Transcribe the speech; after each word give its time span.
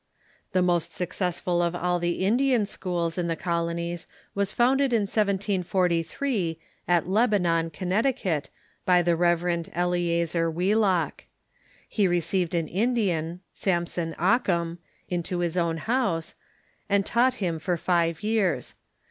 The 0.53 0.63
most 0.63 0.93
successful 0.93 1.61
of 1.61 1.75
all 1.75 1.99
the 1.99 2.25
Indian 2.25 2.65
schools 2.65 3.19
in 3.19 3.27
the 3.27 3.35
colonies 3.35 4.07
was 4.33 4.51
founded 4.51 4.93
in 4.93 5.03
1743, 5.03 6.59
at 6.87 7.07
Lebanon, 7.07 7.69
Con 7.69 7.89
necticut, 7.89 8.47
by 8.83 9.03
the 9.03 9.15
Rev. 9.15 9.69
Eleazer 9.71 10.49
Wheelock. 10.49 11.25
He 11.87 12.07
received 12.07 12.55
an 12.55 12.67
In 12.67 12.95
dian, 12.95 13.41
Samson 13.53 14.15
Occum, 14.17 14.79
into 15.07 15.37
his 15.37 15.55
own 15.55 15.77
house, 15.77 16.33
and 16.89 17.05
taught 17.05 17.35
him 17.35 17.59
for 17.59 17.77
five 17.77 18.23
years. 18.23 18.73